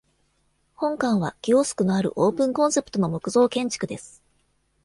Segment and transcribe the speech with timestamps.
[0.73, 4.23] 本館はキオスクのあるオープンコンセプトの木造建築です。